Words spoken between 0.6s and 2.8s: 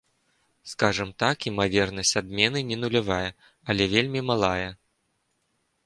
Скажам так, імавернасць адмены не